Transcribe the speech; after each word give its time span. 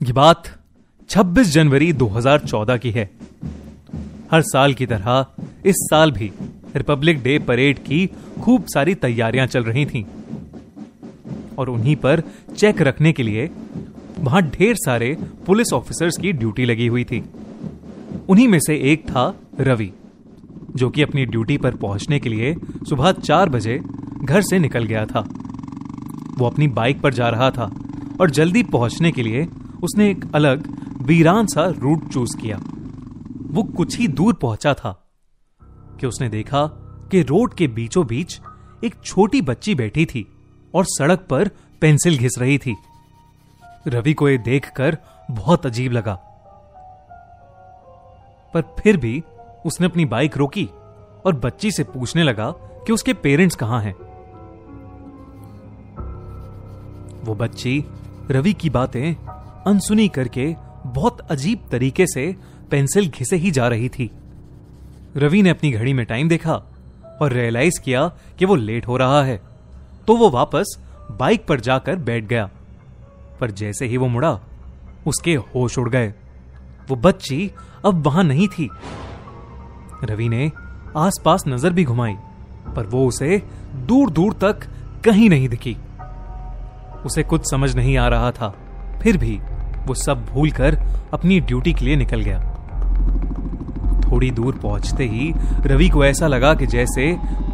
ये 0.00 0.12
बात 0.12 0.42
26 1.10 1.46
जनवरी 1.46 1.92
2014 1.92 2.78
की 2.78 2.90
है। 2.90 3.10
हर 4.30 4.42
साल 4.42 4.74
की 4.74 4.86
तरह 4.86 5.26
इस 5.66 5.74
साल 5.76 6.12
भी 6.12 6.30
रिपब्लिक 6.76 7.22
डे 7.22 7.38
परेड 7.38 7.78
की 7.78 8.10
खूब 8.42 8.64
सारी 8.64 8.94
तैयारियाँ 8.94 9.46
चल 9.46 9.64
रही 9.64 9.86
थीं। 9.86 10.04
और 11.58 11.68
उन्हीं 11.68 11.96
पर 11.96 12.22
चेक 12.56 12.82
रखने 12.82 13.12
के 13.12 13.22
लिए 13.22 13.50
वहाँ 14.18 14.42
ढेर 14.42 14.74
सारे 14.76 15.16
पुलिस 15.46 15.72
ऑफिसर्स 15.72 16.16
की 16.16 16.32
ड्यूटी 16.32 16.64
लगी 16.64 16.86
हुई 16.86 17.04
थी। 17.04 17.24
उन्हीं 18.28 18.48
में 18.48 18.58
से 18.58 18.76
एक 18.92 19.10
था 19.10 19.34
रवि, 19.60 19.92
जो 20.76 20.90
कि 20.90 21.02
अपनी 21.02 21.26
ड्यूटी 21.26 21.58
पर 21.58 21.74
पहुँचने 21.74 22.18
के 22.18 22.28
लिए 22.28 22.56
सुबह 22.88 23.12
चार 23.12 23.48
बजे 23.48 23.80
घर 24.24 24.42
से 24.42 24.58
निकल 24.58 24.84
गया 24.84 25.06
था। 25.06 25.28
वो 26.38 26.46
अपनी 26.46 26.68
बाइक 26.68 27.00
पर 27.00 27.14
जा 27.14 27.28
रहा 27.28 27.50
था 27.50 27.70
और 28.20 28.30
जल्दी 28.30 28.62
पहुँचने 28.62 29.12
के 29.12 29.22
लिए 29.22 29.48
उसने 29.82 30.10
एक 30.10 30.34
अलग, 30.34 30.66
वीरान 31.02 31.46
सा 31.46 31.64
रूट 31.64 32.08
चूज़ 32.08 32.36
किया। 32.36 32.60
वो 33.46 33.62
कुछ 33.62 33.98
ही 33.98 34.08
दूर 34.08 34.34
पहुँचा 34.34 34.74
था 34.74 35.08
कि 36.00 36.06
उसने 36.06 36.28
देखा 36.28 36.66
कि 37.10 37.22
रोड 37.22 37.54
के 37.54 37.68
बीचों 37.68 38.06
बीच 38.06 38.40
एक 38.84 38.94
छोटी 39.04 39.42
बच्ची 39.42 39.74
बैठी 39.74 40.06
थी 40.06 40.32
और 40.74 40.84
सड़क 40.84 41.26
पर 41.30 41.48
पेंसिल 41.80 42.18
घिस 42.18 42.38
रही 42.38 42.58
थी। 42.58 42.76
रवि 43.86 44.14
को 44.14 44.28
यह 44.28 44.38
देखकर 44.38 44.98
बहुत 45.30 45.66
अजीब 45.66 45.92
लगा। 45.92 46.14
पर 48.54 48.62
फिर 48.62 48.96
भी 48.96 49.22
उसने 49.66 49.86
अपनी 49.86 50.04
बाइक 50.04 50.36
रोकी 50.36 50.66
और 51.26 51.40
बच्ची 51.44 51.70
से 51.70 51.84
पूछने 51.84 52.22
लगा 52.22 52.50
कि 52.86 52.92
उसके 52.92 53.14
पेरेंट्स 53.14 53.56
कहाँ 53.56 53.82
हैं। 53.82 53.94
वो 57.24 57.34
बच्ची 57.34 57.84
रवि 58.30 58.52
की 58.52 58.70
बातें 58.70 59.16
अनसुनी 59.68 60.08
करके 60.08 60.56
बहुत 60.86 61.20
अजीब 61.20 61.58
तरीके 61.70 62.06
से 62.06 62.36
पेंसिल 62.70 63.08
घिसे 63.08 63.36
ही 63.36 63.50
जा 63.50 63.68
रही 63.68 63.88
थी। 63.88 64.10
रवि 65.16 65.42
ने 65.42 65.50
अपनी 65.50 65.70
घड़ी 65.70 65.92
में 65.92 66.06
टाइम 66.06 66.28
देखा 66.28 66.54
और 67.22 67.32
रियलाइज़ 67.32 67.80
किया 67.80 68.08
कि 68.38 68.44
वो 68.44 68.54
लेट 68.54 68.86
हो 68.86 68.96
रहा 68.96 69.22
है। 69.24 69.40
तो 70.06 70.16
वो 70.16 70.30
वापस 70.30 70.76
बाइक 71.10 71.46
पर 71.46 71.60
जाकर 71.60 71.96
बैठ 71.96 72.24
गया। 72.24 72.50
पर 73.40 73.50
जैसे 73.50 73.86
ही 73.86 73.96
वो 73.96 74.06
मुड़ा, 74.06 74.40
उसके 75.06 75.34
होश 75.34 75.78
उड़ 75.78 75.90
गए। 75.90 76.14
वो 76.88 76.96
बच्ची 76.96 77.50
अब 77.86 78.06
वहाँ 78.06 78.24
नहीं 78.24 78.48
थी। 78.48 78.70
रवि 80.04 80.28
ने 80.28 80.50
आसपास 80.96 81.44
नज़र 81.48 81.72
भी 81.72 81.84
घुमाई, 81.84 82.14
पर 82.76 82.86
वो 82.86 83.06
उसे 83.06 83.42
दूर 83.74 84.10
दूर 84.10 84.32
तक 84.32 84.66
कहीं 85.04 85.30
नहीं 85.30 85.48
दिखी। 85.48 85.76
उसे 87.06 87.22
कुछ 87.22 87.50
समझ 87.50 87.74
नहीं 87.76 87.96
आ 87.98 88.08
रहा 88.08 88.30
था। 88.30 88.54
फिर 89.02 89.16
भी 89.16 89.38
वो 89.86 89.94
सब 89.94 90.24
भूलकर 90.26 90.78
अपनी 91.12 91.40
ड्यूटी 91.40 91.72
के 91.72 91.84
लिए 91.84 91.96
निकल 91.96 92.20
गया। 92.20 92.40
थोड़ी 94.02 94.30
दूर 94.30 94.54
पहुँचते 94.54 95.04
ही 95.04 95.32
रवि 95.66 95.88
को 95.88 96.04
ऐसा 96.04 96.26
लगा 96.26 96.54
कि 96.54 96.66
जैसे 96.66 97.12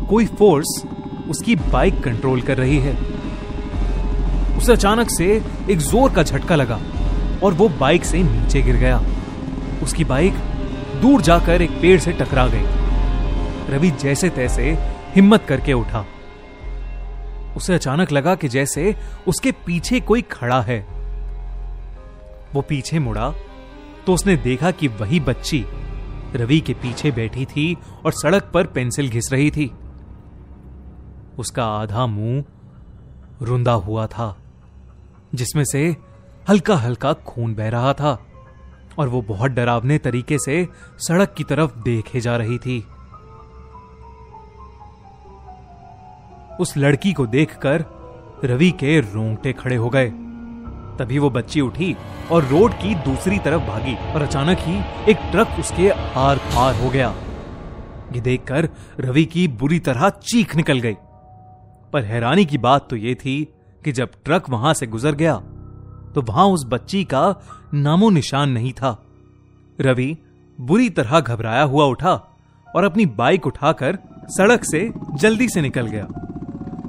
कोई 0.08 0.27
फोर्स 0.39 0.83
उसकी 1.30 1.56
बाइक 1.56 2.02
कंट्रोल 2.02 2.41
कर 2.41 2.56
रही 2.56 2.78
है। 2.78 2.97
उसे 4.56 4.72
अचानक 4.72 5.11
से 5.11 5.27
एक 5.70 5.78
ज़ोर 5.78 6.12
का 6.12 6.22
झटका 6.22 6.56
लगा 6.56 6.80
और 7.42 7.55
वो 7.55 7.69
बाइक 7.69 8.05
से 8.05 8.22
नीचे 8.22 8.62
गिर 8.62 8.77
गया। 8.77 9.02
उसकी 9.83 10.05
बाइक 10.05 10.34
दूर 11.02 11.22
जाकर 11.22 11.62
एक 11.62 11.70
पेड़ 11.70 11.98
से 12.00 12.12
टकरा 12.12 12.47
गई। 12.47 13.75
रवि 13.75 13.91
जैसे 13.91 14.28
तैसे 14.30 14.78
हिम्मत 15.17 15.45
करके 15.48 15.72
उठा। 15.72 16.05
उसे 17.56 17.75
अचानक 17.75 18.12
लगा 18.12 18.34
कि 18.34 18.48
जैसे 18.48 18.95
उसके 19.28 19.52
पीछे 19.67 20.00
कोई 20.00 20.22
खड़ा 20.22 20.61
है। 20.62 20.78
वो 22.55 22.62
पीछे 22.62 22.98
मुड़ा 22.98 23.33
तो 24.06 24.14
उसने 24.14 24.36
देखा 24.36 24.70
कि 24.70 24.88
वही 24.88 25.20
बच्ची 25.20 25.64
रवि 26.34 26.61
के 26.61 26.74
पीछे 26.74 27.11
बैठी 27.11 27.44
थी 27.44 27.77
और 28.05 28.12
सड़क 28.12 28.50
पर 28.55 28.66
पेंसिल 28.66 29.08
घिस 29.08 29.33
रही 29.33 29.51
थी। 29.51 29.70
उसका 31.39 31.64
आधा 31.67 32.06
मुँह 32.06 32.45
रुंदा 33.42 33.73
हुआ 33.73 34.06
था, 34.06 34.36
जिसमें 35.34 35.64
से 35.64 35.96
हल्का 36.48 36.77
हल्का 36.77 37.12
खून 37.12 37.55
बह 37.55 37.68
रहा 37.68 37.92
था 37.92 38.18
और 38.98 39.08
वो 39.08 39.23
बहुत 39.23 39.51
डरावने 39.51 39.98
तरीके 39.98 40.39
से 40.39 40.67
सड़क 40.98 41.34
की 41.36 41.45
तरफ़ 41.45 41.78
देखे 41.78 42.20
जा 42.20 42.36
रही 42.36 42.58
थी। 42.58 42.78
उस 46.61 46.77
लड़की 46.77 47.12
को 47.12 47.27
देखकर 47.27 47.84
रवि 48.45 48.70
के 48.70 49.01
रोंगटे 49.01 49.52
खड़े 49.52 49.77
हो 49.77 49.89
गए। 49.89 50.12
तभी 50.98 51.18
वो 51.18 51.30
बच्ची 51.30 51.60
उठी 51.60 51.94
और 52.32 52.44
रोड 52.44 52.72
की 52.74 52.94
दूसरी 53.05 53.38
तरफ़ 53.38 53.62
भागी 53.62 53.94
और 54.12 54.22
अचानक 54.22 54.58
ही 54.60 54.77
एक 55.10 55.30
ट्रक 55.30 55.58
उसके 55.58 55.88
आर 56.18 56.38
पार 56.48 56.74
हो 56.74 56.90
गया। 56.90 57.14
ये 58.14 58.20
देखकर 58.20 58.68
रवि 59.00 59.24
की 59.24 59.46
बुरी 59.54 59.78
तरह 59.80 60.08
चीख 60.22 60.54
निकल 60.56 60.80
गई। 60.80 60.96
पर 61.92 62.04
हैरानी 62.04 62.44
की 62.44 62.58
बात 62.58 62.86
तो 62.90 62.96
यह 62.96 63.14
थी 63.14 63.42
कि 63.83 63.92
जब 63.92 64.10
ट्रक 64.24 64.50
वहाँ 64.50 64.74
से 64.74 64.86
गुजर 64.86 65.14
गया 65.14 65.34
तो 66.14 66.22
वहाँ 66.22 66.46
उस 66.46 66.64
बच्ची 66.66 67.02
का 67.04 67.22
नामो 67.74 68.10
निशान 68.10 68.50
नहीं 68.50 68.72
था। 68.72 68.96
रवि 69.78 70.16
बुरी 70.58 70.88
तरह 70.90 71.20
घबराया 71.20 71.62
हुआ 71.64 71.84
उठा 71.84 72.12
और 72.68 72.84
अपनी 72.84 73.06
बाइक 73.16 73.46
उठाकर 73.46 73.98
सड़क 74.28 74.64
से 74.64 74.88
जल्दी 75.14 75.48
से 75.48 75.60
निकल 75.60 75.86
गया। 75.86 76.04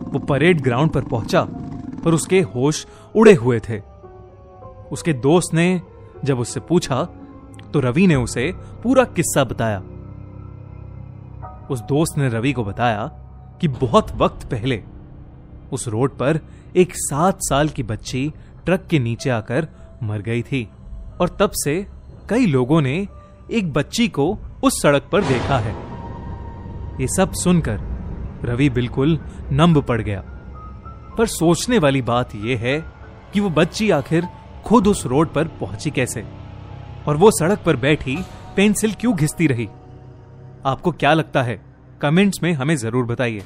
वो 0.05 0.19
परेड 0.19 0.61
ग्राउंड 0.61 0.91
पर 0.91 1.01
पहुँचा 1.05 1.41
और 1.41 2.13
उसके 2.13 2.41
होश 2.55 2.85
उड़े 3.15 3.33
हुए 3.33 3.59
थे। 3.59 3.79
उसके 4.91 5.13
दोस्त 5.13 5.53
ने 5.53 5.81
जब 6.25 6.39
उससे 6.39 6.59
पूछा 6.59 7.03
तो 7.73 7.79
रवि 7.79 8.07
ने 8.07 8.15
उसे 8.15 8.51
पूरा 8.83 9.03
किस्सा 9.03 9.43
बताया। 9.43 9.79
उस 11.69 11.81
दोस्त 11.81 12.17
ने 12.17 12.29
रवि 12.29 12.53
को 12.53 12.63
बताया 12.63 13.05
कि 13.61 13.67
बहुत 13.67 14.11
वक्त 14.11 14.45
पहले 14.45 14.83
उस 15.71 15.87
रोड 15.87 16.11
पर 16.11 16.39
एक 16.75 16.93
सात 16.95 17.37
साल 17.41 17.69
की 17.69 17.83
बच्ची 17.83 18.31
ट्रक 18.65 18.85
के 18.89 18.99
नीचे 18.99 19.29
आकर 19.29 19.67
मर 20.03 20.21
गई 20.21 20.41
थी, 20.41 20.67
और 21.21 21.29
तब 21.39 21.51
से 21.53 21.75
कई 22.29 22.45
लोगों 22.45 22.81
ने 22.81 23.07
एक 23.51 23.73
बच्ची 23.73 24.07
को 24.07 24.37
उस 24.63 24.81
सड़क 24.81 25.09
पर 25.11 25.23
देखा 25.23 25.57
है। 25.57 25.73
ये 27.01 27.07
सब 27.07 27.31
सुनकर 27.33 27.79
रवि 28.43 28.69
बिल्कुल 28.69 29.19
नंब 29.51 29.81
पड़ 29.81 30.01
गया। 30.01 30.23
पर 31.17 31.27
सोचने 31.27 31.79
वाली 31.79 32.01
बात 32.01 32.35
यह 32.35 32.59
है 32.59 32.79
कि 33.33 33.39
वो 33.39 33.49
बच्ची 33.49 33.89
आखिर 33.91 34.27
खुद 34.65 34.87
उस 34.87 35.05
रोड 35.05 35.33
पर 35.33 35.47
पहुँची 35.47 35.91
कैसे? 35.91 36.25
और 37.07 37.17
वो 37.17 37.31
सड़क 37.31 37.63
पर 37.65 37.75
बैठी 37.75 38.17
पेंसिल 38.55 38.93
क्यों 38.93 39.15
घिसती 39.15 39.47
रही? 39.47 39.69
आपको 40.65 40.91
क्या 40.91 41.13
लगता 41.13 41.43
है? 41.43 41.61
कमेंट्स 42.01 42.43
में 42.43 42.53
हमें 42.53 42.75
ज़रूर 42.75 43.05
बताइए। 43.05 43.43